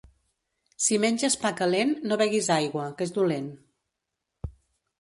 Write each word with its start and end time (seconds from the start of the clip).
Si 0.85 0.97
menges 1.03 1.35
pa 1.43 1.51
calent, 1.59 1.93
no 2.13 2.19
beguis 2.23 2.49
aigua, 2.57 2.89
que 2.97 3.07
és 3.09 3.15
dolent. 3.21 3.53